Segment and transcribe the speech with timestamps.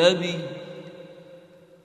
[0.00, 0.38] النبي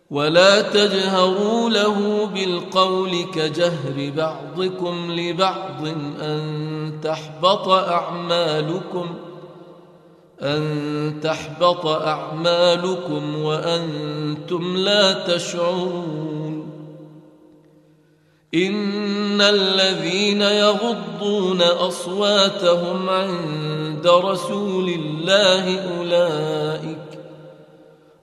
[0.09, 5.87] ولا تجهروا له بالقول كجهر بعضكم لبعض
[6.21, 9.15] أن تحبط أعمالكم
[10.41, 16.69] أن تحبط أعمالكم وأنتم لا تشعرون
[18.55, 27.18] إن الذين يغضون أصواتهم عند رسول الله أولئك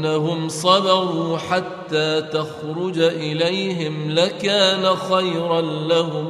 [0.00, 6.28] انهم صبروا حتى تخرج اليهم لكان خيرا لهم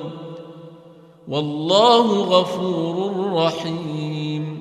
[1.28, 4.60] والله غفور رحيم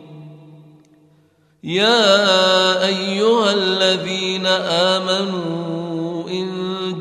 [1.64, 4.46] يا ايها الذين
[4.96, 6.50] امنوا ان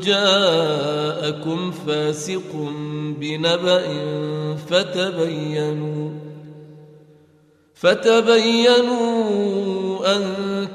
[0.03, 2.55] جاءكم فاسق
[3.19, 3.83] بنبأ
[4.69, 6.09] فتبينوا
[7.79, 9.19] فتبينوا
[10.15, 10.48] ان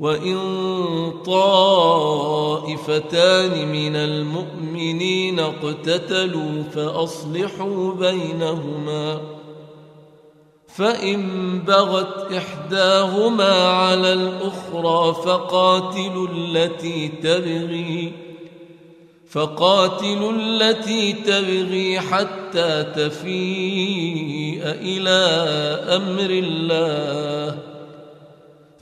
[0.00, 0.36] وإن
[1.26, 2.72] طائفتان
[3.72, 9.20] من المؤمنين اقتتلوا فأصلحوا بينهما
[10.68, 11.22] فإن
[11.58, 18.12] بغت إحداهما على الأخرى فقاتلوا التي تبغي
[19.30, 25.18] فقاتلوا التي تبغي حتى تفيء إلى
[25.96, 27.69] أمر الله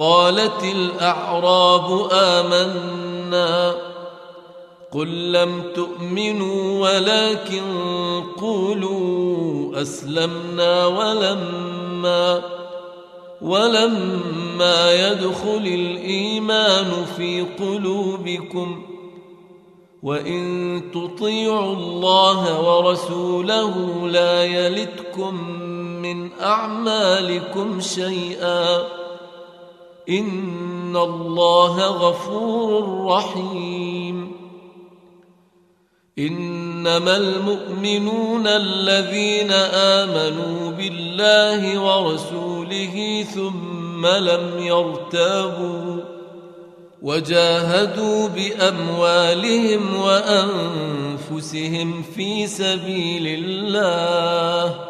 [0.00, 3.74] قالت الأعراب آمنا
[4.92, 7.62] قل لم تؤمنوا ولكن
[8.40, 12.42] قولوا أسلمنا ولما
[13.42, 18.82] ولما يدخل الإيمان في قلوبكم
[20.02, 25.34] وإن تطيعوا الله ورسوله لا يلتكم
[26.02, 29.00] من أعمالكم شيئا
[30.08, 34.32] ان الله غفور رحيم
[36.18, 46.00] انما المؤمنون الذين امنوا بالله ورسوله ثم لم يرتابوا
[47.02, 49.96] وجاهدوا باموالهم
[51.30, 54.89] وانفسهم في سبيل الله